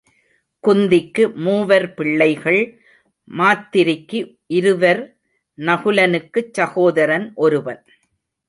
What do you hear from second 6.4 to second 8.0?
சகோதரன் ஒருவன்.